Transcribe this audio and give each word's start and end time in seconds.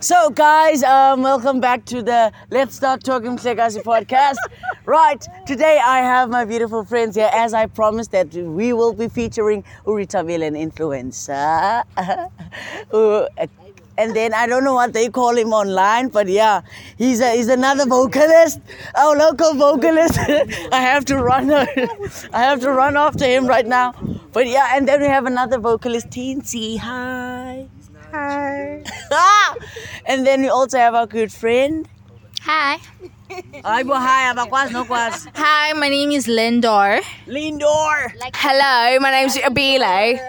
So, 0.00 0.30
guys, 0.30 0.82
um, 0.82 1.22
welcome 1.22 1.60
back 1.60 1.84
to 1.86 2.02
the 2.02 2.32
Let's 2.50 2.74
Start 2.76 3.04
Talking 3.04 3.36
Mhlekazi 3.36 3.82
podcast. 3.82 4.36
right, 4.84 5.24
today 5.46 5.80
I 5.84 5.98
have 5.98 6.28
my 6.28 6.44
beautiful 6.44 6.84
friends 6.84 7.14
here, 7.16 7.30
as 7.32 7.54
I 7.54 7.66
promised 7.66 8.10
that 8.12 8.32
we 8.34 8.72
will 8.72 8.92
be 8.92 9.08
featuring 9.08 9.64
Urita 9.86 10.20
an 10.20 10.54
influencer. 10.54 11.84
And 13.96 14.12
then 14.16 14.34
I 14.34 14.48
don't 14.48 14.64
know 14.64 14.74
what 14.74 14.92
they 14.92 15.08
call 15.08 15.36
him 15.36 15.52
online, 15.52 16.08
but 16.08 16.26
yeah, 16.28 16.62
he's 16.98 17.20
a, 17.20 17.30
he's 17.30 17.46
another 17.46 17.86
vocalist, 17.86 18.58
our 18.96 19.16
local 19.16 19.54
vocalist. 19.54 20.18
I 20.72 20.80
have 20.80 21.04
to 21.04 21.16
run, 21.16 21.52
I 21.52 21.66
have 22.32 22.60
to 22.62 22.72
run 22.72 22.96
after 22.96 23.24
him 23.24 23.46
right 23.46 23.64
now. 23.64 23.94
But 24.32 24.48
yeah, 24.48 24.72
and 24.74 24.88
then 24.88 25.00
we 25.00 25.06
have 25.06 25.26
another 25.26 25.60
vocalist, 25.60 26.10
Teensy. 26.10 26.78
Hi. 26.78 27.33
Hi. 28.14 28.78
and 30.06 30.24
then 30.24 30.42
we 30.42 30.48
also 30.48 30.78
have 30.78 30.94
our 30.94 31.06
good 31.06 31.32
friend. 31.32 31.88
Hi. 32.42 32.78
Hi, 33.64 33.82
bo 33.82 33.94
hi, 33.98 34.30
abakwas 34.30 34.70
no 34.70 34.84
kwas. 34.84 35.26
Hi, 35.34 35.72
my 35.72 35.88
name 35.88 36.12
is 36.12 36.28
Lindor. 36.28 37.02
Lindor. 37.26 38.12
Hello, 38.36 39.00
my 39.00 39.10
name's 39.10 39.34
Abile. 39.38 40.20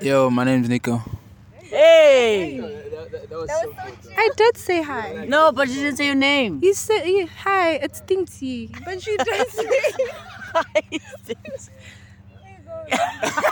Yo, 0.00 0.30
my 0.30 0.42
name's 0.42 0.68
Nico. 0.68 1.00
Hey. 1.62 2.58
I 4.18 4.30
did 4.36 4.56
say 4.58 4.82
hi. 4.82 5.26
No, 5.28 5.52
but 5.52 5.68
you 5.68 5.74
didn't 5.76 5.98
say 5.98 6.06
your 6.06 6.16
name. 6.18 6.58
You 6.60 6.74
said 6.74 7.06
you- 7.06 7.28
hi, 7.28 7.78
it's 7.78 8.00
Tinty. 8.00 8.74
But 8.84 9.06
you 9.06 9.16
did 9.16 9.48
say 9.50 9.70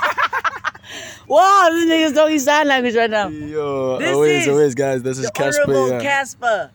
wow, 1.28 1.68
this 1.70 1.84
nigga's 1.86 2.12
talking 2.12 2.38
sign 2.38 2.66
language 2.66 2.94
right 2.96 3.10
now. 3.10 3.28
Yo, 3.28 3.98
This 3.98 4.14
always, 4.14 4.42
is 4.42 4.48
always, 4.48 4.74
guys. 4.74 5.02
This 5.02 5.18
is 5.18 5.26
The 5.26 5.32
Casper. 5.32 5.62
Honorable 5.62 5.88
Yeah. 5.90 6.00
Casper. 6.00 6.70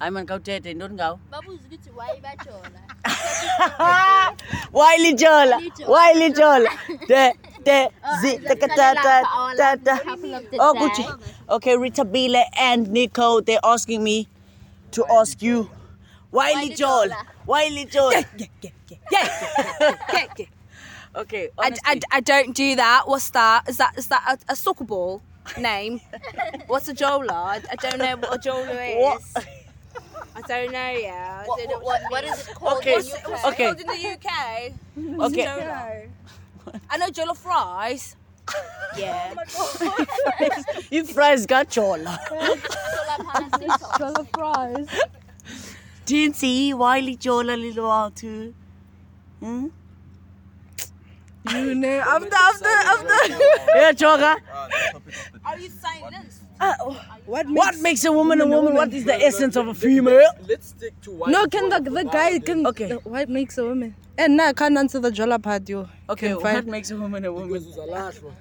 I'm 0.00 0.16
on 0.16 0.26
go 0.26 0.38
tete, 0.38 0.78
don't 0.78 0.96
go. 0.96 1.18
Wiley 4.72 5.14
Jola, 5.14 5.58
Wiley 5.88 6.32
Jola. 6.32 6.68
De, 7.06 7.32
de, 7.64 7.88
zi, 8.20 8.38
ta, 8.38 8.54
ta, 8.54 8.66
ta, 8.66 8.94
ta, 8.94 9.22
ta, 9.56 9.76
ta. 9.76 9.98
Oh, 10.60 10.74
Gucci. 10.76 11.04
Okay, 11.48 11.76
Rita 11.76 12.04
Bile 12.04 12.44
and 12.58 12.90
Nico, 12.90 13.40
they're 13.40 13.60
asking 13.64 14.02
me 14.04 14.28
to 14.90 15.04
ask 15.10 15.40
you, 15.40 15.70
Wiley 16.30 16.70
Jola, 16.70 17.16
Wiley 17.46 17.86
Jola. 17.86 18.12
Yeah, 18.12 18.24
yeah, 18.36 18.46
yeah, 18.62 18.70
yeah, 19.10 19.28
yeah, 20.12 20.26
yeah. 20.38 20.46
Okay, 21.16 21.48
I. 21.58 21.74
I, 21.84 22.00
I 22.12 22.20
don't 22.20 22.54
do 22.54 22.76
that. 22.76 23.04
What's 23.06 23.30
that? 23.30 23.68
Is 23.68 23.78
that 23.78 23.96
is 23.96 24.08
that 24.08 24.38
a, 24.48 24.52
a 24.52 24.56
soccer 24.56 24.84
ball 24.84 25.22
name? 25.58 26.00
What's 26.66 26.88
a 26.88 26.94
jola? 26.94 27.30
I, 27.30 27.62
I 27.70 27.76
don't 27.76 27.98
know 27.98 28.16
what 28.16 28.34
a 28.34 28.38
jola 28.38 28.90
is. 28.90 29.32
What? 29.34 29.46
I 30.36 30.40
don't 30.42 30.72
know 30.72 30.90
Yeah. 30.90 31.42
I 31.42 31.46
don't 31.46 31.70
know 31.70 31.78
What, 31.80 32.02
what 32.10 32.24
is 32.24 32.46
it 32.46 32.54
called? 32.54 32.78
Okay, 32.78 32.96
in 32.96 33.02
the 33.02 33.08
UK? 33.08 33.30
What's 33.30 33.44
okay. 33.46 33.64
it 33.64 33.66
called 33.66 33.80
in 33.80 33.86
the 33.86 34.08
UK? 34.12 34.72
What's 35.16 35.34
Okay. 35.34 35.46
Jola? 35.46 36.80
I 36.90 36.96
know 36.98 37.08
jola 37.08 37.36
fries. 37.36 38.16
Yeah. 38.96 39.34
You 40.90 41.04
fries 41.04 41.44
got 41.46 41.68
Jola. 41.68 42.16
Jollof 43.98 44.28
fries. 44.32 44.88
Teensy, 46.06 46.72
Wiley 46.72 47.16
Jola, 47.16 47.60
little 47.60 47.88
while 47.88 48.10
too. 48.10 48.54
Hmm? 49.40 49.66
You 51.52 51.74
know, 51.74 51.98
after, 52.00 52.34
after, 52.34 52.68
after. 52.68 53.28
Yeah, 53.76 53.92
Choga. 53.92 54.36
Are 55.44 55.58
you 55.58 55.68
silenced? 55.70 56.42
What 57.26 57.46
What 57.48 57.78
makes 57.80 58.04
a 58.04 58.12
woman 58.12 58.40
a 58.40 58.46
woman? 58.46 58.74
What 58.74 58.92
is 58.92 59.04
the 59.04 59.14
essence 59.14 59.56
of 59.56 59.68
a 59.68 59.74
female? 59.74 60.26
Let's 60.48 60.68
stick 60.68 60.98
to 61.02 61.10
one. 61.12 61.30
No, 61.30 61.46
can 61.46 61.68
the, 61.68 61.80
the 61.90 62.04
guy, 62.04 62.38
can, 62.38 62.66
Okay. 62.66 62.88
the- 62.88 62.96
what 63.00 63.28
makes 63.28 63.58
a 63.58 63.64
woman? 63.64 63.94
And 64.18 64.36
now 64.38 64.46
I 64.48 64.52
can't 64.54 64.76
answer 64.78 64.98
the 64.98 65.10
Jola 65.10 65.42
part, 65.42 65.68
yo. 65.68 65.88
Okay, 66.08 66.28
Can 66.28 66.36
what 66.36 66.42
find- 66.54 66.66
makes 66.68 66.90
a 66.90 66.96
woman 66.96 67.24
a 67.26 67.32
woman? 67.32 67.62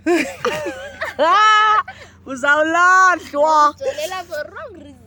Ah, 1.18 1.84
uzawulatshwa. 2.26 3.76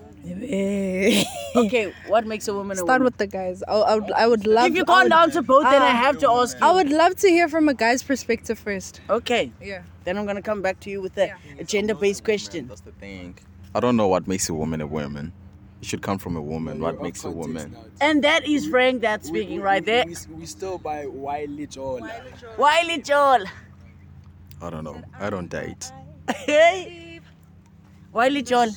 Okay, 1.57 1.93
what 2.07 2.27
makes 2.27 2.47
a 2.49 2.55
woman 2.55 2.77
a 2.77 2.81
Start 2.81 3.01
woman? 3.01 3.05
with 3.05 3.17
the 3.17 3.27
guys. 3.27 3.63
I, 3.67 3.73
I, 3.73 3.95
would, 3.97 4.13
I 4.13 4.27
would 4.27 4.47
love 4.47 4.71
If 4.71 4.77
you 4.77 4.83
I 4.83 4.85
can't 4.85 5.05
would, 5.05 5.13
answer 5.13 5.43
both, 5.43 5.65
then 5.65 5.83
I 5.83 5.91
have 5.91 6.19
to 6.19 6.29
ah. 6.31 6.43
ask 6.43 6.59
you. 6.61 6.67
I 6.67 6.73
would 6.73 6.91
love 6.91 7.17
to 7.17 7.29
hear 7.29 7.49
from 7.49 7.69
a 7.69 7.75
guy's 7.75 8.03
perspective 8.03 8.59
first. 8.59 9.01
Okay, 9.09 9.51
Yeah. 9.61 9.83
then 10.05 10.19
I'm 10.19 10.27
gonna 10.27 10.43
come 10.43 10.63
back 10.63 10.79
to 10.81 10.91
you 10.91 11.01
with 11.01 11.17
a, 11.19 11.33
a 11.59 11.65
gender-based 11.65 12.23
question. 12.25 12.69
That's 12.69 12.83
the 12.83 12.93
thing. 12.93 13.39
I 13.75 13.81
don't 13.81 13.97
know 13.97 14.09
what 14.09 14.27
makes 14.29 14.49
a 14.49 14.55
woman 14.55 14.81
a 14.81 14.87
woman. 14.87 15.33
It 15.81 15.87
should 15.87 16.03
come 16.03 16.19
from 16.19 16.37
a 16.37 16.43
woman. 16.43 16.81
What 16.81 17.01
makes 17.01 17.25
a 17.25 17.31
woman? 17.31 17.77
And 18.01 18.25
that 18.25 18.47
is 18.47 18.67
Frank 18.67 19.01
that's 19.01 19.29
speaking 19.29 19.61
right 19.61 19.85
there. 19.85 20.05
We, 20.07 20.17
we 20.35 20.47
still 20.47 20.77
buy 20.79 21.07
Wiley 21.07 21.67
Joel. 21.67 22.09
Wiley 22.59 23.01
Joel. 23.01 23.45
I 24.61 24.71
don't 24.71 24.83
know. 24.85 25.01
I 25.19 25.31
don't 25.31 25.49
date. 25.49 25.91
Hey. 26.37 27.05
Wiley 28.13 28.43
Joel. 28.43 28.69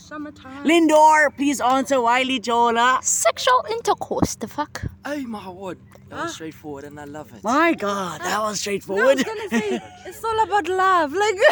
Lindor, 0.63 1.35
please 1.35 1.61
answer 1.61 1.99
Wiley 2.01 2.39
Joel. 2.39 2.77
ah. 2.77 2.99
Sexual 3.01 3.65
intercourse, 3.71 4.35
the 4.35 4.47
fuck? 4.47 4.83
Hey, 5.05 5.25
my 5.25 5.49
word. 5.49 5.79
That 6.09 6.23
was 6.25 6.33
straightforward 6.33 6.83
and 6.83 6.99
I 6.99 7.05
love 7.05 7.33
it. 7.33 7.41
My 7.41 7.73
God, 7.73 8.19
that 8.19 8.39
was 8.41 8.59
straightforward. 8.59 9.19
No, 9.25 9.31
I 9.31 9.33
was 9.33 9.43
straightforward. 9.49 9.49
gonna 9.49 9.79
say, 9.79 10.09
it's 10.09 10.23
all 10.25 10.43
about 10.43 10.67
love. 10.67 11.13
Like, 11.13 11.35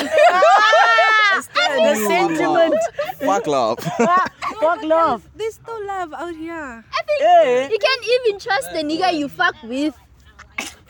the 1.87 1.95
sentiment. 2.05 2.75
Fuck 3.19 3.47
love. 3.47 3.79
Fuck 4.59 4.83
love. 4.83 5.29
there's 5.37 5.53
still 5.55 5.87
love 5.87 6.13
out 6.13 6.35
here. 6.35 6.83
Hey. 7.19 7.69
You 7.71 7.77
can't 7.79 8.05
even 8.27 8.39
trust 8.39 8.73
the 8.73 8.79
nigga 8.83 9.13
you 9.17 9.29
fuck 9.29 9.55
with. 9.63 9.95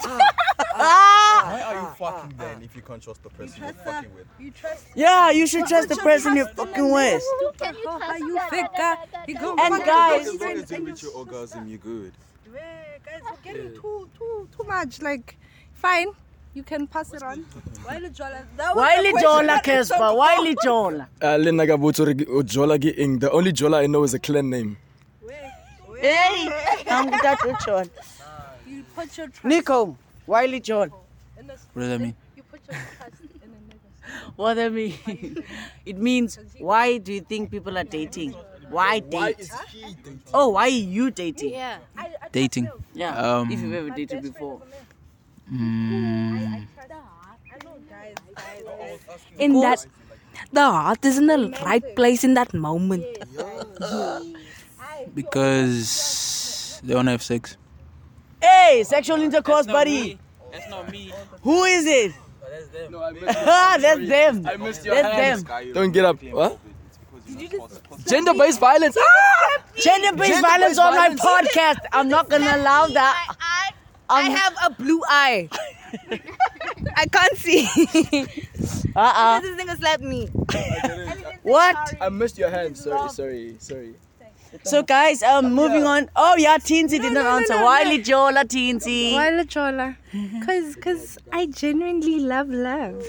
Ah. 0.02 1.29
Why 1.46 1.62
are 1.62 1.82
you 1.82 1.88
fucking 1.98 2.34
then 2.38 2.62
if 2.64 2.76
you 2.76 2.82
can't 2.82 3.02
trust 3.02 3.24
the 3.24 3.30
person 3.30 3.64
you're 3.64 3.74
fucking 3.74 4.14
with? 4.16 4.28
You 4.40 4.52
trust 4.52 4.86
Yeah, 4.96 5.32
you 5.32 5.48
should 5.48 5.66
trust 5.68 5.90
the 5.90 5.96
person 5.98 6.36
you're 6.36 6.48
fucking 6.50 6.92
with. 6.92 7.24
Can 7.60 7.76
you 7.76 7.90
how 7.90 7.98
trust 8.00 8.20
you 8.20 8.40
fake. 8.50 8.66
You 9.28 9.36
go 9.40 9.56
And 9.60 9.86
guys- 9.86 10.26
your 10.26 10.34
As 10.36 10.40
long 10.40 10.40
friends 10.40 10.64
as 10.64 10.72
you 10.72 10.78
and 10.78 10.88
reach 10.88 11.04
your 11.04 11.12
orgasm, 11.14 11.68
you're 11.68 11.78
good. 11.78 12.14
Yeah, 12.54 12.62
guys, 13.06 13.22
we're 13.30 13.54
getting 13.54 13.74
too, 13.76 14.10
too, 14.18 14.48
too 14.56 14.64
much. 14.68 15.02
Like, 15.02 15.38
fine, 15.74 16.08
you 16.54 16.64
can 16.64 16.88
pass 16.88 17.14
it 17.14 17.22
on. 17.24 17.46
Wiley 17.88 18.10
Jola. 18.10 18.44
That 18.58 18.76
was 18.76 18.76
the 18.76 19.04
Wiley 19.04 19.14
Jola, 19.24 19.46
that 19.48 19.64
Casper. 19.64 20.14
Wiley 20.14 20.56
Jola. 20.66 21.08
Uh, 21.22 21.38
Lena 21.38 21.66
Gabuto 21.66 22.06
Jola 22.44 22.84
Ing. 22.98 23.20
The 23.20 23.32
only 23.32 23.54
Jola 23.54 23.78
I 23.84 23.88
know 23.88 24.04
is 24.04 24.14
a 24.14 24.20
clan 24.20 24.50
name. 24.50 24.78
Hey, 26.02 26.50
I'm 26.90 27.10
that 27.12 27.38
which 27.44 27.68
one? 27.68 27.68
about. 27.68 27.90
You 28.66 28.84
put 28.96 29.18
your 29.18 29.28
trust 29.28 29.44
Nico, 29.46 29.98
Wiley 30.28 30.60
Joel. 30.62 30.90
In 31.50 31.56
the 31.56 31.60
What 31.74 31.82
does 31.82 31.90
that 31.90 32.00
mean? 32.02 32.16
You 32.36 32.44
put 32.44 32.62
your 32.68 32.78
trust 32.98 33.22
in 33.22 33.50
a 33.52 33.60
nigga. 33.74 34.34
What 34.36 34.54
that 34.56 34.72
mean? 34.74 35.44
It 35.86 35.98
means 35.98 36.40
why 36.60 36.98
do 36.98 37.14
you 37.14 37.22
think 37.22 37.52
people 37.52 37.78
are 37.78 37.84
dating? 37.84 38.34
Why 38.70 39.00
date? 39.00 39.50
Oh, 40.34 40.50
why 40.50 40.64
are 40.64 40.70
you 40.70 41.10
dating? 41.12 41.54
Yeah. 41.54 41.78
Dating. 42.32 42.70
Yeah, 42.94 43.18
Um, 43.18 43.52
if 43.52 43.60
you've 43.60 43.74
ever 43.74 43.90
dated 43.90 44.22
before. 44.22 44.62
Mm, 45.52 46.68
In 49.40 49.60
that, 49.62 49.86
the 50.52 50.62
heart 50.62 51.04
is 51.04 51.18
in 51.18 51.26
the 51.26 51.50
right 51.66 51.96
place 51.96 52.24
in 52.24 52.36
that 52.36 52.54
moment. 52.54 53.06
because 55.16 56.82
they 56.84 56.94
want 56.96 57.08
to 57.08 57.12
have 57.12 57.24
sex. 57.24 57.58
Hey, 58.42 58.84
sexual 58.86 59.22
intercourse, 59.22 59.66
buddy. 59.66 60.20
That's 60.52 60.70
not 60.70 60.92
me. 60.92 61.12
Who 61.44 61.64
is 61.64 61.86
it? 61.86 62.14
That's 63.80 64.08
them. 64.08 64.46
I 64.48 64.58
missed 64.58 64.86
your 64.86 64.96
That's 64.96 65.16
hands. 65.16 65.44
them. 65.44 65.74
Don't 65.74 65.92
get 65.92 66.06
up. 66.06 66.22
What? 66.24 66.60
Gender-based 68.08 68.60
violence. 68.60 68.98
Ah! 69.00 69.64
Gender-based 69.78 70.42
violence 70.42 70.78
on 70.80 70.96
my 70.96 71.10
podcast. 71.10 71.78
I'm 71.92 72.10
not 72.10 72.30
gonna 72.30 72.56
allow 72.56 72.88
that. 72.88 73.36
I 74.10 74.24
have 74.24 74.56
a 74.66 74.70
blue 74.74 75.02
eye. 75.08 75.48
I 76.96 77.06
can't 77.06 77.38
see. 77.38 77.66
Uh-uh. 78.96 79.40
this 79.42 79.56
nigga 79.62 79.78
slapped 79.78 80.02
me. 80.04 80.28
What? 81.44 81.94
I 82.02 82.10
missed 82.10 82.38
your 82.38 82.50
hands. 82.50 82.84
Sorry, 82.84 83.10
sorry, 83.10 83.56
sorry. 83.60 83.94
So 84.64 84.84
guys, 84.84 85.22
um, 85.24 85.54
moving 85.54 85.84
on. 85.84 86.10
Oh 86.16 86.36
yeah, 86.38 86.58
Teensy 86.58 87.00
didn't 87.02 87.18
answer. 87.18 87.56
Wiley 87.64 88.00
Jola, 88.00 88.44
Teensy. 88.46 89.14
Wiley 89.14 89.46
Jola. 89.46 89.96
Cause, 90.46 90.76
cause 90.76 91.18
I 91.32 91.46
genuinely 91.46 92.20
love 92.20 92.50
love. 92.50 93.04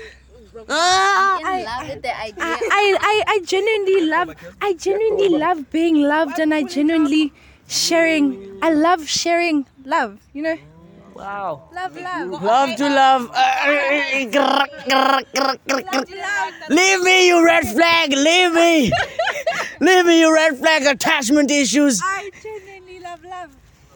Ah, 0.68 1.38
I 1.42 1.62
love 1.62 2.02
the 2.02 2.20
idea. 2.20 2.44
I, 2.44 2.58
I, 2.70 2.96
I, 3.00 3.22
I 3.34 3.40
genuinely 3.44 4.06
love 4.06 4.34
I 4.60 4.74
genuinely 4.74 5.28
love 5.28 5.70
being 5.70 6.02
loved 6.02 6.38
and 6.38 6.52
I 6.52 6.64
genuinely 6.64 7.32
sharing 7.68 8.58
I 8.60 8.72
love 8.72 9.08
sharing 9.08 9.66
love, 9.84 10.18
you 10.32 10.42
know? 10.42 10.58
Wow. 11.14 11.68
Love, 11.74 11.96
love. 11.96 12.42
Love 12.42 12.76
to 12.76 12.88
love. 12.88 13.30
Leave 16.70 17.02
me, 17.02 17.26
you 17.28 17.44
red 17.44 17.66
flag. 17.66 18.12
Leave 18.12 18.52
me. 18.54 18.90
Leave 19.80 20.06
me, 20.06 20.20
your 20.20 20.34
red 20.34 20.56
flag 20.58 20.82
attachment 20.82 21.50
issues. 21.50 22.00
I 22.04 22.30
genuinely 22.42 23.00
love, 23.00 23.24
love. 23.24 23.50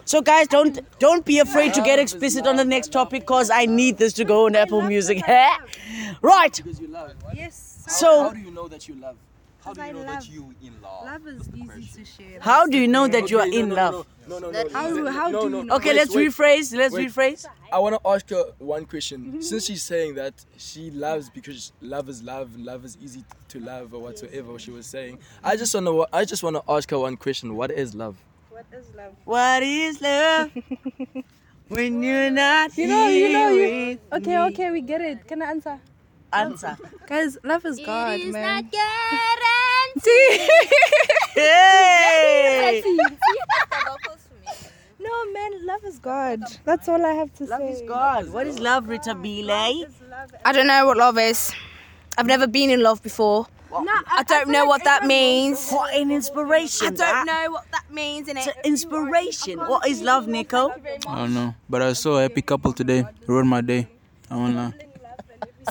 So 0.06 0.20
guys, 0.20 0.48
don't 0.48 0.80
don't 0.98 1.24
be 1.24 1.38
afraid 1.38 1.72
to 1.74 1.82
get 1.82 1.98
explicit 1.98 2.46
on 2.46 2.56
the 2.56 2.64
next 2.64 2.92
topic 2.92 3.24
cause 3.26 3.50
I 3.50 3.66
need 3.66 3.96
this 3.98 4.12
to 4.14 4.24
go 4.24 4.46
on 4.46 4.54
Apple 4.56 4.82
Music. 4.82 5.22
right. 6.22 6.52
Because 6.56 6.80
you 6.80 6.88
love. 6.88 7.12
Yes. 7.34 7.84
So 7.88 8.22
how 8.22 8.28
So 8.28 8.34
do 8.34 8.40
you 8.40 8.50
know 8.50 8.68
that 8.68 8.88
you 8.88 8.94
love? 8.96 9.16
How 9.64 9.72
do 9.72 9.82
you 9.82 9.92
know 9.94 9.98
love- 10.00 10.06
that 10.08 10.28
you 10.28 10.54
in 10.62 10.74
love? 10.82 11.04
Love 11.06 11.26
is 11.26 11.48
easy 11.54 12.00
to 12.00 12.04
share. 12.04 12.40
how 12.40 12.66
do 12.66 12.76
you 12.78 12.86
know 12.88 13.08
that 13.08 13.30
you 13.30 13.38
are 13.40 13.46
Okay, 13.46 13.60
in 13.60 13.68
no, 13.70 13.74
love? 13.74 14.06
No, 14.26 14.38
no, 14.38 14.50
no. 14.50 14.62
no, 14.62 14.68
How, 14.70 14.88
no, 14.88 15.10
how 15.12 15.28
no, 15.28 15.48
do 15.48 15.56
you 15.58 15.64
know? 15.64 15.76
Okay, 15.76 15.90
Wait, 15.90 15.96
let's 15.96 16.14
wait. 16.14 16.28
rephrase. 16.30 16.76
Let's 16.76 16.94
wait. 16.94 17.08
rephrase. 17.10 17.46
I 17.72 17.78
want 17.78 17.94
to 18.02 18.08
ask 18.08 18.28
her 18.30 18.44
one 18.58 18.84
question. 18.86 19.42
Since 19.42 19.66
she's 19.66 19.82
saying 19.82 20.14
that 20.14 20.34
she 20.56 20.90
loves 20.90 21.28
because 21.30 21.72
love 21.80 22.08
is 22.08 22.22
love, 22.22 22.54
and 22.54 22.64
love 22.64 22.84
is 22.84 22.96
easy 23.02 23.24
to 23.48 23.60
love, 23.60 23.92
or 23.94 24.00
whatsoever 24.00 24.58
she 24.58 24.70
was 24.70 24.86
saying, 24.86 25.18
I 25.42 25.56
just 25.56 25.74
want 25.74 25.86
to. 25.86 26.06
I 26.12 26.24
just 26.24 26.42
want 26.42 26.56
to 26.56 26.62
ask 26.68 26.90
her 26.90 26.98
one 26.98 27.16
question. 27.16 27.54
What 27.56 27.70
is 27.70 27.94
love? 27.94 28.16
What 28.50 28.66
is 28.72 28.86
love? 28.94 29.14
What 29.24 29.62
is 29.62 30.00
love? 30.00 30.50
when 31.68 32.02
you're 32.02 32.30
not 32.30 32.76
You 32.78 32.86
know, 32.88 33.08
you 33.08 33.32
know, 33.32 33.52
here 33.54 33.66
you. 33.68 33.88
with 34.12 34.22
Okay, 34.22 34.38
okay, 34.38 34.70
we 34.70 34.80
get 34.80 35.00
it. 35.00 35.26
Can 35.26 35.42
I 35.42 35.46
answer? 35.50 35.80
Answer. 36.32 36.76
Guys, 37.06 37.36
love 37.44 37.64
is 37.64 37.78
God, 37.78 38.14
it 38.20 38.26
is 38.26 38.32
man. 38.32 38.64
not 38.64 38.72
guaranteed. 40.04 40.50
Hey! 41.34 42.82
No, 45.24 45.32
man, 45.32 45.66
love 45.66 45.84
is 45.84 45.98
God. 45.98 46.40
That's 46.64 46.88
all 46.88 47.04
I 47.04 47.12
have 47.12 47.32
to 47.34 47.44
Love 47.44 47.60
say. 47.60 47.64
Love 47.66 47.74
is 47.74 47.82
God. 47.88 48.32
What 48.32 48.46
is 48.46 48.58
love, 48.58 48.88
Rita 48.88 49.14
Bile? 49.14 49.86
I 50.44 50.52
don't 50.52 50.66
know 50.66 50.86
what 50.86 50.96
love 50.96 51.18
is. 51.18 51.52
I've 52.16 52.26
never 52.26 52.46
been 52.46 52.70
in 52.70 52.82
love 52.82 53.02
before. 53.02 53.46
No, 53.70 53.82
I 54.06 54.22
don't 54.22 54.50
know 54.50 54.66
what 54.66 54.84
that 54.84 55.04
means. 55.04 55.68
What 55.70 55.92
an 55.94 56.12
inspiration. 56.12 56.86
I 56.86 56.90
don't 56.90 57.26
know 57.26 57.50
what 57.50 57.66
that 57.72 57.90
means 57.90 58.28
in 58.28 58.36
It's 58.36 58.46
it. 58.46 58.56
an 58.56 58.62
inspiration. 58.64 59.58
What 59.58 59.86
is 59.88 60.00
love, 60.00 60.28
Nico? 60.28 60.70
I 61.08 61.16
don't 61.18 61.34
know, 61.34 61.54
but 61.68 61.82
I 61.82 61.92
saw 61.94 62.18
a 62.18 62.22
happy 62.22 62.42
couple 62.42 62.72
today. 62.72 63.04
Ruined 63.26 63.48
my 63.48 63.60
day. 63.62 63.88
I 64.30 64.36
won't 64.36 64.54
lie. 64.54 64.72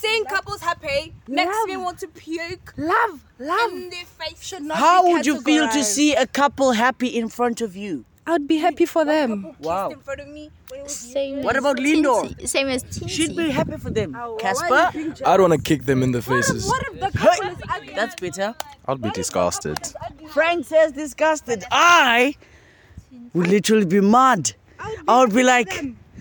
Seeing 0.02 0.26
couples 0.26 0.60
happy 0.60 1.14
makes 1.28 1.56
me 1.66 1.78
want 1.78 2.00
to 2.00 2.08
puke 2.08 2.74
love, 2.78 3.24
love. 3.40 3.72
in 3.72 3.90
their 3.90 4.06
face. 4.06 4.42
Should 4.42 4.64
not 4.64 4.78
How 4.78 5.06
be 5.06 5.14
would 5.14 5.26
you 5.26 5.40
feel 5.40 5.70
to 5.70 5.84
see 5.84 6.14
a 6.16 6.26
couple 6.28 6.72
happy 6.74 7.08
in 7.08 7.30
front 7.30 7.62
of 7.62 7.76
you? 7.78 8.04
I 8.26 8.32
would 8.32 8.48
be 8.48 8.58
happy 8.58 8.86
for 8.86 9.04
them. 9.04 9.54
Wow. 9.60 9.90
in 9.90 10.00
front 10.00 10.22
of 10.22 10.28
me 10.30 10.50
when 10.70 10.80
it 10.80 10.84
was 10.84 10.96
Same 10.96 11.44
What 11.44 11.58
about 11.58 11.78
Lindor? 11.78 12.24
Tinsy. 12.24 12.48
Same 12.48 12.68
as 12.70 12.84
Tinsy. 12.84 13.10
She'd 13.10 13.36
be 13.36 13.50
happy 13.50 13.78
for 13.78 13.90
them. 13.90 14.16
Casper? 14.40 14.92
I 15.26 15.38
don't 15.38 15.50
want 15.50 15.54
to 15.54 15.62
kick 15.62 15.84
them 15.86 16.02
in 16.04 16.12
the 16.12 16.22
faces. 16.22 16.66
What 16.68 16.84
if 16.88 17.00
the 17.00 17.18
couple 17.18 17.50
is 17.50 17.58
ugly? 17.70 17.94
That's 17.96 18.16
better. 18.16 18.56
I'd 18.88 19.02
be 19.02 19.10
disgusted. 19.12 19.78
Frank 20.30 20.66
says 20.66 20.94
disgusted. 20.94 21.64
I 21.72 22.36
would 23.34 23.48
literally 23.48 23.86
be 23.86 24.00
mad. 24.02 24.54
I 25.08 25.20
would 25.20 25.34
be 25.34 25.44
like, 25.44 25.72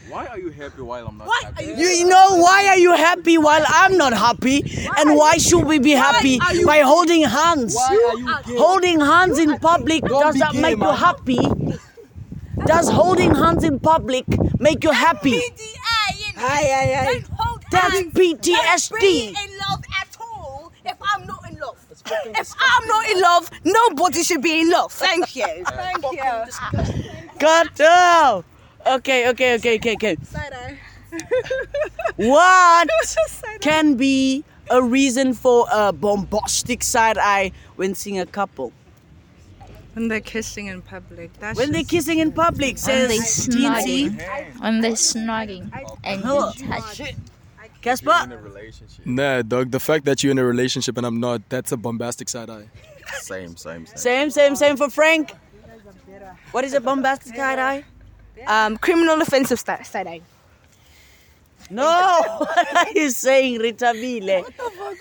Why 0.08 0.26
are 0.26 0.38
you 0.38 0.50
happy 0.50 0.82
while 0.82 1.06
I'm 1.08 1.18
not 1.18 1.42
happy? 1.44 1.64
you, 1.64 1.86
you 1.86 2.06
know, 2.08 2.36
why 2.36 2.66
are 2.68 2.78
you 2.78 2.94
happy 2.94 3.38
while 3.38 3.64
I'm 3.68 3.96
not 3.96 4.12
happy? 4.12 4.62
And 4.98 5.16
why 5.16 5.36
should 5.38 5.64
we 5.64 5.78
be 5.78 5.92
happy 5.92 6.38
by 6.64 6.80
holding 6.80 7.22
hands? 7.22 7.76
Holding 8.58 9.00
hands 9.00 9.38
in 9.38 9.58
public, 9.58 10.02
does 10.04 10.36
that 10.36 10.52
be 10.52 10.60
make 10.60 10.78
gay, 10.78 10.84
you 10.86 10.92
man. 10.92 10.96
happy? 10.96 11.38
Does 12.72 12.88
holding 12.88 13.34
hands 13.34 13.64
in 13.64 13.78
public 13.78 14.24
make 14.58 14.82
you 14.82 14.92
happy? 14.92 15.32
PDA, 15.32 16.38
Aye, 16.38 16.70
aye, 16.80 16.94
aye. 17.00 17.04
Don't 17.04 17.26
hold 17.38 17.62
That's 17.70 17.92
hands. 17.92 18.04
Don't 18.04 18.14
be 18.14 18.34
PTSD. 18.34 19.28
in 19.28 19.50
love 19.68 19.84
at 20.00 20.16
all 20.20 20.72
if 20.86 20.96
I'm 21.00 21.26
not 21.26 21.50
in 21.50 21.58
love. 21.58 21.76
If 22.34 22.54
I'm 22.58 22.88
not 22.88 23.10
in 23.10 23.20
love, 23.20 23.50
nobody 23.64 24.22
should 24.22 24.40
be 24.42 24.60
in 24.62 24.70
love. 24.70 24.90
Thank 24.90 25.36
you. 25.36 25.44
Thank 25.66 26.02
you. 26.02 27.28
Cut 27.38 27.78
out. 27.82 28.44
Okay, 28.86 29.28
okay, 29.28 29.54
okay, 29.56 29.76
okay, 29.76 29.94
okay. 29.94 30.16
Side-eye. 30.24 30.78
What 32.16 32.88
can 33.60 33.94
be 33.96 34.44
a 34.70 34.82
reason 34.82 35.34
for 35.34 35.66
a 35.70 35.92
bombastic 35.92 36.82
side 36.82 37.18
eye 37.18 37.52
when 37.76 37.94
seeing 37.94 38.18
a 38.18 38.26
couple? 38.26 38.72
When 39.94 40.08
they're 40.08 40.20
kissing 40.20 40.66
in 40.68 40.80
public. 40.82 41.32
That's 41.38 41.58
When 41.58 41.70
they're 41.72 41.84
kissing 41.84 42.18
in 42.18 42.32
public, 42.32 42.78
says 42.78 43.08
they 43.08 43.18
Teensy. 43.18 44.10
snugging. 44.10 44.60
When 44.60 44.80
they're 44.80 44.92
snugging 44.92 45.70
and 46.02 46.22
Oh, 46.24 46.52
you 46.56 46.66
touch. 46.66 47.00
In 47.00 47.16
Casper? 47.82 48.38
Nah, 49.04 49.42
dog. 49.42 49.70
The 49.70 49.80
fact 49.80 50.04
that 50.06 50.22
you're 50.22 50.30
in 50.30 50.38
a 50.38 50.44
relationship 50.44 50.96
and 50.96 51.04
I'm 51.06 51.20
not, 51.20 51.42
that's 51.48 51.72
a 51.72 51.76
bombastic 51.76 52.28
side 52.28 52.48
eye. 52.48 52.68
Same, 53.20 53.56
same, 53.56 53.84
same. 53.86 53.96
Same, 53.96 54.30
same, 54.30 54.56
same 54.56 54.76
for 54.76 54.88
Frank. 54.88 55.32
What 56.52 56.64
is 56.64 56.72
a 56.74 56.80
bombastic 56.80 57.36
side 57.36 57.58
eye? 57.58 57.84
Um, 58.46 58.76
criminal 58.78 59.20
offensive 59.20 59.58
sta- 59.58 59.82
side 59.82 60.06
eye. 60.06 60.20
No, 61.70 61.84
what 62.38 62.76
are 62.76 62.92
you 62.92 63.10
saying, 63.10 63.58
Rita 63.58 63.92
Bile? 63.94 64.44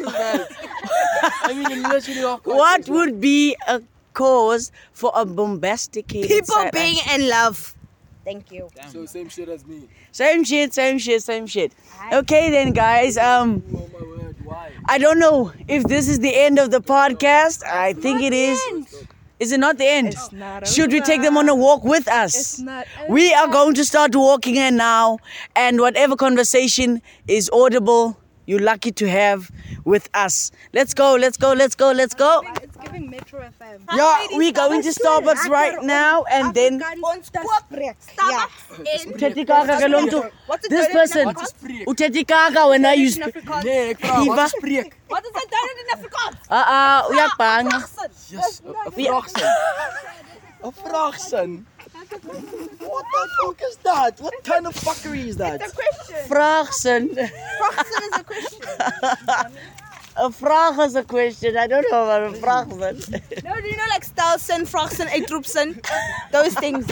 I 1.43 1.53
mean, 1.53 1.83
literally, 1.83 2.23
of 2.23 2.41
What 2.45 2.87
would 2.87 3.19
be 3.19 3.55
a 3.67 3.81
cause 4.13 4.71
for 4.93 5.11
a 5.15 5.25
bombastic 5.25 6.07
People 6.07 6.45
side 6.55 6.71
being 6.71 6.97
eye? 7.07 7.15
in 7.15 7.29
love. 7.29 7.75
Thank 8.23 8.51
you. 8.51 8.69
So 8.89 9.05
same 9.05 9.29
shit 9.29 9.49
as 9.49 9.65
me. 9.65 9.87
Same 10.11 10.43
shit, 10.43 10.73
same 10.73 10.99
shit, 10.99 11.23
same 11.23 11.47
shit. 11.47 11.73
Okay 12.13 12.51
then, 12.51 12.71
guys. 12.71 13.17
Um, 13.17 13.63
Oh 13.73 13.89
my 13.93 14.07
word, 14.07 14.35
why? 14.43 14.71
I 14.87 14.97
don't 14.99 15.17
know 15.19 15.51
if 15.67 15.83
this 15.85 16.07
is 16.07 16.19
the 16.19 16.35
end 16.35 16.59
of 16.59 16.69
the 16.69 16.81
podcast. 16.81 17.63
I 17.65 17.93
think 17.93 18.21
it 18.21 18.33
is. 18.33 18.59
Is 19.39 19.51
it 19.51 19.59
not 19.59 19.79
the 19.79 19.87
end? 19.87 20.15
not 20.33 20.67
Should 20.67 20.91
we 20.91 21.01
take 21.01 21.23
them 21.23 21.35
on 21.35 21.49
a 21.49 21.55
walk 21.55 21.83
with 21.83 22.07
us? 22.07 22.35
It's 22.35 22.59
not. 22.59 22.85
We 23.09 23.33
are 23.33 23.47
going 23.47 23.73
to 23.73 23.83
start 23.83 24.15
walking 24.15 24.55
in 24.55 24.77
now, 24.77 25.17
and 25.55 25.79
whatever 25.79 26.15
conversation 26.15 27.01
is 27.27 27.49
audible, 27.51 28.19
you're 28.45 28.59
lucky 28.59 28.91
to 28.91 29.09
have 29.09 29.49
with 29.83 30.09
us. 30.13 30.51
Let's 30.73 30.93
go, 30.93 31.15
let's 31.15 31.37
go, 31.37 31.53
let's 31.53 31.73
go, 31.73 31.91
let's 31.91 32.13
go. 32.13 32.43
It's 32.91 32.99
giving 32.99 33.09
Metro 33.09 33.39
FM. 33.39 33.81
Yeah, 33.95 34.27
we're 34.37 34.51
going 34.51 34.81
to 34.83 34.89
Starbucks 34.89 35.47
right 35.47 35.81
now, 35.83 36.23
and 36.23 36.53
then 36.53 36.81
On 36.83 37.21
Starbucks 37.21 38.09
in 38.79 39.13
Uthethe 39.13 39.47
kaka 39.47 39.79
ke 39.79 40.69
this 40.69 40.87
person, 40.91 41.27
uthethe 41.87 42.27
kaka 42.27 42.59
wena 42.67 42.95
you 42.97 43.09
sp- 43.11 43.31
Nee, 43.63 43.91
ek 43.91 43.99
vra, 43.99 44.21
Eva. 44.23 44.35
wat 44.35 44.45
is 44.45 44.53
spreek? 44.59 44.91
What 45.07 45.23
is 45.25 45.31
it 45.35 45.49
done 45.55 45.77
in 45.81 45.87
Afrikaans? 45.95 46.37
Ah 46.49 46.65
ah, 46.67 47.07
uyabhanga. 47.09 47.79
Yes, 48.29 48.61
'n 48.61 48.73
vraagsin. 48.91 49.47
'n 50.63 50.71
Vraagsin. 50.83 51.65
What 51.91 53.05
the 53.13 53.27
fuck 53.39 53.61
is 53.69 53.75
that? 53.83 54.19
What 54.19 54.33
kind 54.43 54.67
of 54.67 54.75
fuckery 54.75 55.27
is 55.27 55.37
that? 55.37 55.61
It's 55.61 55.71
a 55.71 55.75
question. 55.75 56.29
Vraagsin. 56.29 57.03
Fraxen 57.59 58.01
is 58.09 58.19
a 58.19 58.23
question. 58.23 59.51
A 60.17 60.29
vraag 60.29 60.79
is 60.85 60.95
a 60.95 61.03
question. 61.03 61.57
I 61.57 61.67
don't 61.67 61.85
know 61.89 62.05
what 62.05 62.23
a 62.23 62.29
vraagsin. 62.37 63.43
No, 63.43 63.55
do 63.61 63.67
you 63.67 63.77
know 63.77 63.85
like 63.89 64.05
Stelsen, 64.05 64.67
Fraxen, 64.67 65.07
Eitropsen? 65.07 65.83
Those 66.31 66.53
things. 66.55 66.85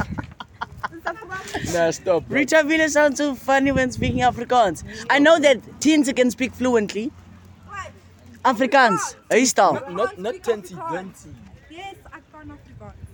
Nah, 1.74 1.92
stop. 1.92 2.28
bro. 2.28 2.38
Rita 2.38 2.64
Villa 2.66 2.90
sounds 2.90 3.18
so 3.18 3.36
funny 3.36 3.72
when 3.72 3.92
speaking 3.92 4.20
Afrikaans. 4.20 4.84
I 5.10 5.20
know 5.20 5.40
that 5.40 5.62
Tinsa 5.80 6.16
can 6.16 6.32
speak 6.32 6.54
fluently. 6.54 7.12
Afrikaans. 8.46 9.16
Hy 9.30 9.44
staan. 9.44 9.94
Not 9.94 10.18
not 10.18 10.42
tenty, 10.42 10.76
twenty. 10.76 11.30
Yes, 11.70 11.96
I 12.08 12.20
can't 12.32 12.52
Afrikaans. 12.56 13.10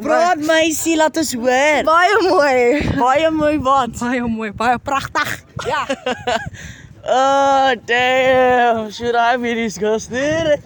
Praat 0.00 0.40
meisie, 0.40 0.96
laat 0.96 1.16
ons 1.20 1.34
hoor. 1.36 1.84
Baie 1.84 2.16
mooi. 2.24 2.80
Baie 2.96 3.30
mooi 3.30 3.58
wat. 3.60 3.98
Baie 4.00 4.22
mooi, 4.24 4.52
baie 4.56 4.78
pragtig. 4.80 5.44
Oh 7.04 7.74
damn! 7.84 8.90
Should 8.90 9.16
I 9.16 9.36
be 9.36 9.54
disgusted? 9.54 10.62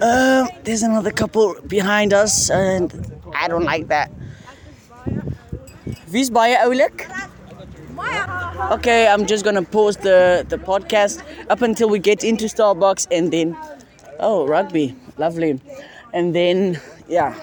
um, 0.00 0.48
there's 0.64 0.82
another 0.82 1.10
couple 1.10 1.56
behind 1.66 2.14
us, 2.14 2.48
and 2.48 2.88
I 3.34 3.48
don't 3.48 3.64
like 3.64 3.88
that. 3.88 4.10
Wie's 6.10 6.30
baie 6.30 6.56
oulik? 6.56 7.04
Okay, 8.72 9.08
I'm 9.08 9.26
just 9.26 9.44
gonna 9.44 9.62
pause 9.62 9.98
the 9.98 10.46
the 10.48 10.56
podcast 10.56 11.22
up 11.50 11.60
until 11.60 11.90
we 11.90 11.98
get 11.98 12.24
into 12.24 12.46
Starbucks, 12.46 13.08
and 13.10 13.30
then 13.30 13.56
oh, 14.20 14.46
rugby, 14.46 14.96
lovely, 15.18 15.60
and 16.14 16.34
then 16.34 16.80
yeah, 17.08 17.34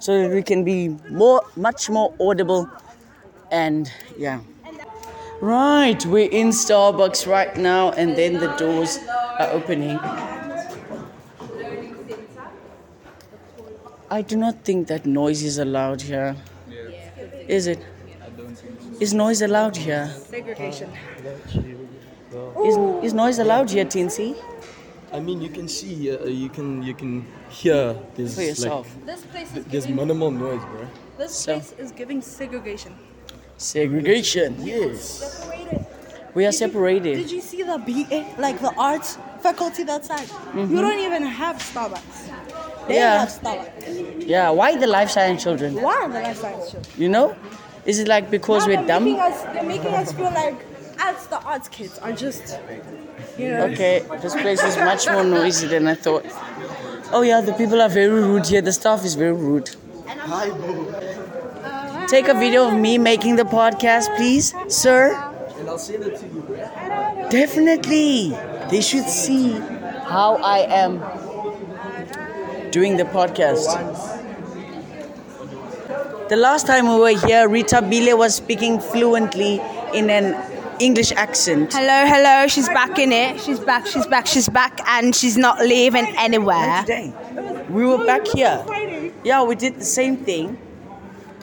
so 0.00 0.22
that 0.22 0.34
we 0.34 0.42
can 0.42 0.64
be 0.64 0.88
more, 1.10 1.42
much 1.54 1.88
more 1.88 2.12
audible, 2.18 2.68
and 3.52 3.92
yeah. 4.18 4.40
Right, 5.40 6.04
we're 6.06 6.30
in 6.30 6.48
Starbucks 6.48 7.26
right 7.26 7.56
now, 7.56 7.90
and 7.92 8.16
then 8.16 8.34
the 8.34 8.48
doors 8.56 8.98
are 9.38 9.50
opening. 9.50 9.98
I 14.10 14.22
do 14.22 14.36
not 14.36 14.64
think 14.64 14.88
that 14.88 15.06
noise 15.06 15.42
is 15.42 15.58
allowed 15.58 16.00
here. 16.02 16.36
Is 17.48 17.66
it? 17.66 17.78
I 18.24 18.28
don't 18.30 18.54
think 18.54 18.80
so. 18.80 19.00
Is 19.00 19.12
noise 19.12 19.42
allowed 19.42 19.76
here? 19.76 20.08
Segregation. 20.30 20.90
Is, 22.64 22.76
is 23.04 23.12
noise 23.14 23.38
allowed 23.38 23.70
here, 23.70 23.84
Tinsy? 23.84 24.36
I 25.12 25.20
mean, 25.20 25.40
you 25.40 25.48
can 25.50 25.68
see, 25.68 26.10
uh, 26.10 26.24
you 26.24 26.48
can, 26.48 26.82
you 26.82 26.94
can 26.94 27.26
hear. 27.48 27.96
There's 28.14 28.34
For 28.34 28.42
yourself. 28.42 28.94
Like, 28.96 29.06
This 29.06 29.24
place 29.26 29.56
is 29.56 29.64
there's 29.66 29.86
giving, 29.86 29.96
minimal 29.96 30.30
noise, 30.30 30.62
bro. 30.64 30.86
this 31.18 31.34
So- 31.34 31.52
place 31.54 31.74
is 31.78 31.92
giving 31.92 32.20
segregation. 32.22 32.94
Segregation. 33.56 34.56
Yes. 34.64 35.40
We 36.34 36.46
are 36.46 36.52
separated. 36.52 37.14
Did 37.14 37.28
separated. 37.28 37.30
you 37.30 37.40
see 37.40 37.62
the 37.62 37.78
BA, 37.78 38.40
like 38.40 38.60
the 38.60 38.74
arts 38.76 39.18
faculty 39.40 39.88
outside? 39.88 40.28
You 40.28 40.62
mm-hmm. 40.62 40.76
don't 40.76 40.98
even 40.98 41.22
have 41.22 41.56
Starbucks. 41.56 42.88
They 42.88 42.96
Yeah. 42.96 43.20
have 43.20 43.28
Starbucks. 43.28 44.26
Yeah, 44.26 44.50
why 44.50 44.76
the 44.76 44.86
life 44.88 45.10
science 45.10 45.42
children? 45.44 45.80
Why 45.80 45.94
are 46.02 46.08
the 46.08 46.20
life 46.20 46.38
science 46.38 46.72
children? 46.72 46.92
You 46.96 47.08
know? 47.08 47.36
Is 47.86 47.98
it 48.00 48.08
like 48.08 48.30
because 48.30 48.66
Now 48.66 48.74
we're 48.74 48.86
they're 48.86 49.00
Making 49.00 49.16
dumb? 49.16 49.32
us, 49.32 49.42
they're 49.42 49.62
making 49.62 49.94
us 49.94 50.12
feel 50.12 50.30
like 50.30 50.56
as 50.98 51.26
the 51.26 51.40
arts 51.42 51.68
kids 51.68 51.98
are 51.98 52.12
just, 52.12 52.58
you 53.38 53.48
know. 53.48 53.64
Okay, 53.66 54.02
this 54.22 54.34
place 54.34 54.62
is 54.62 54.76
much 54.78 55.06
more 55.06 55.22
noisy 55.24 55.66
than 55.66 55.86
I 55.86 55.94
thought. 55.94 56.24
Oh 57.12 57.22
yeah, 57.22 57.40
the 57.42 57.52
people 57.52 57.80
are 57.82 57.88
very 57.88 58.08
rude 58.22 58.46
here. 58.46 58.62
The 58.62 58.72
staff 58.72 59.04
is 59.04 59.14
very 59.14 59.32
rude. 59.32 59.70
Take 62.08 62.28
a 62.28 62.34
video 62.34 62.68
of 62.68 62.74
me 62.74 62.98
making 62.98 63.36
the 63.36 63.44
podcast, 63.44 64.14
please, 64.16 64.54
sir. 64.68 65.14
And 65.58 65.68
I'll 65.68 65.78
send 65.78 66.04
it 66.04 66.18
to 66.20 66.26
you. 66.26 66.42
Definitely. 67.30 68.30
They 68.70 68.80
should 68.80 69.08
see 69.08 69.52
how 69.52 70.36
I 70.36 70.58
am 70.68 71.00
doing 72.70 72.96
the 72.96 73.04
podcast. 73.04 73.66
The 76.28 76.36
last 76.36 76.66
time 76.66 76.88
we 76.88 76.98
were 76.98 77.18
here, 77.26 77.48
Rita 77.48 77.80
Bile 77.82 78.16
was 78.18 78.34
speaking 78.34 78.80
fluently 78.80 79.60
in 79.94 80.10
an 80.10 80.34
English 80.80 81.12
accent. 81.12 81.72
Hello, 81.72 82.06
hello. 82.06 82.46
She's 82.48 82.68
back 82.68 82.98
in 82.98 83.12
it. 83.12 83.40
She's 83.40 83.60
back. 83.60 83.86
She's 83.86 84.06
back. 84.06 84.26
She's 84.26 84.48
back, 84.48 84.80
and 84.86 85.14
she's 85.14 85.36
not 85.36 85.60
leaving 85.60 86.06
anywhere. 86.18 86.82
Today, 86.82 87.12
we 87.70 87.84
were 87.86 88.04
back 88.04 88.26
here. 88.26 88.64
Yeah, 89.24 89.42
we 89.44 89.54
did 89.54 89.76
the 89.76 89.84
same 89.84 90.16
thing. 90.18 90.58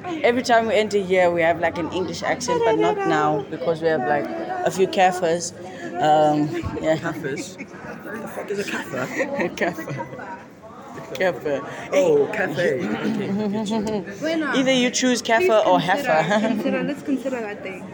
Every 0.06 0.44
time 0.44 0.68
we 0.68 0.74
enter 0.76 1.00
here, 1.00 1.32
we 1.32 1.42
have 1.42 1.60
like 1.60 1.78
an 1.78 1.92
English 1.92 2.24
accent, 2.24 2.62
but 2.66 2.78
not 2.78 2.98
now 2.98 3.46
because 3.50 3.82
we 3.82 3.88
have 3.88 4.02
like 4.02 4.26
a 4.66 4.72
few 4.72 4.88
cafes. 4.88 5.54
Um, 6.00 6.50
yeah. 6.82 6.98
Cafes? 6.98 7.56
What 7.56 8.22
the 8.22 8.28
fuck 8.28 8.52
is 8.52 8.60
a 8.60 8.64
cafe? 8.64 9.50
cafe. 9.56 9.96
Cafe. 11.14 11.60
Oh, 11.92 12.30
cafe. 12.34 12.82
Either 14.58 14.72
you 14.72 14.90
choose 14.90 15.22
cafe 15.22 15.50
or 15.66 15.80
heifer. 15.80 16.40
Consider, 16.48 16.84
let's 16.84 17.04
consider 17.04 17.42
that 17.42 17.62
thing. 17.64 17.94